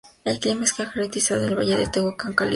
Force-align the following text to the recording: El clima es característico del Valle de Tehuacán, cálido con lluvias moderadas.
El 0.25 0.39
clima 0.39 0.63
es 0.63 0.73
característico 0.73 1.39
del 1.39 1.55
Valle 1.55 1.77
de 1.77 1.85
Tehuacán, 1.85 1.91
cálido 1.93 2.05
con 2.07 2.09
lluvias 2.09 2.19
moderadas. 2.19 2.49